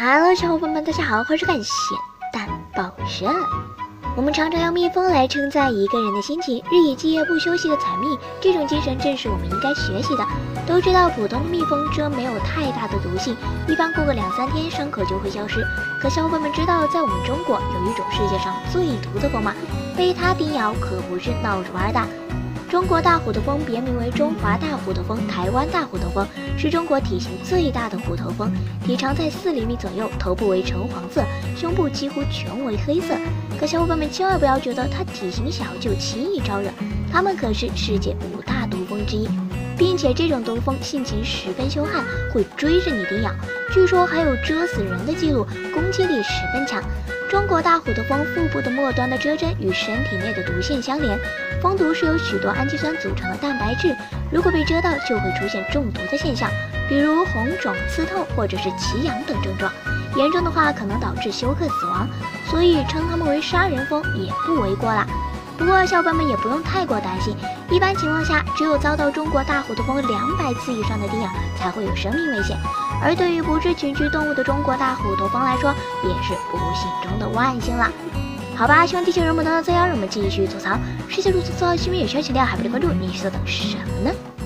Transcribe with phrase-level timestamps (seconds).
[0.00, 1.98] Hello，小伙伴们，大家好，欢迎收看咸
[2.32, 3.26] 蛋报社。
[4.14, 10.24] 我们常常用蜜蜂来称赞一个人的心情，日以继夜不休息的采蜜，这种精神正是我们应该学习的。
[10.68, 15.66] 都知道普通的蜜蜂蛰没有太大的毒性，一般过个两三天伤口就会消失。
[16.00, 19.52] 可小伙伴们知道，在我们中国有一种世界上最毒的蜂吗？
[19.96, 22.00] 被它叮咬可不是闹着玩的。
[22.68, 26.26] 中国大虎头蜂别名为中华大虎头蜂、台湾大虎头蜂，
[26.58, 28.52] 是中国体型最大的虎头蜂，
[28.84, 31.24] 体长在四厘米左右，头部为橙黄色，
[31.56, 33.14] 胸部几乎全为黑色。
[33.58, 36.68] 可小伙伴们千万不要觉得它体型小就轻易招惹，
[37.10, 39.26] 它们可是世界五大毒蜂之一，
[39.78, 43.30] 并且这种毒蜂性情十分凶悍，会追着你叮咬，
[43.72, 46.82] 据说还有蛰死人的记录，攻击力十分强。
[47.30, 51.18] 中国大虎头蜂腹部的末端的蛰针与身体内的毒腺相连，
[51.62, 53.94] 蜂毒是由许多氨基酸组成的蛋白质，
[54.32, 56.50] 如果被蛰到，就会出现中毒的现象，
[56.88, 59.70] 比如红肿、刺痛或者是奇痒等症状，
[60.16, 62.08] 严重的话可能导致休克死亡，
[62.50, 65.06] 所以称它们为杀人蜂也不为过啦。
[65.58, 67.36] 不过小伙伴们也不用太过担心，
[67.68, 71.28] 一般情况下，只有遭到中国大虎头蜂两百次以上的叮咬，
[71.58, 72.56] 才会有生命危险。
[73.02, 77.90] 而对于不知群居动物的中国大虎头蜂来说，也是不幸中的万幸了。
[78.56, 80.78] 好吧，希望地球人们能到这样，让我们继续吐槽。
[81.08, 84.37] 世界如此错，新闻有消息料还不点关注，你是在等什么呢？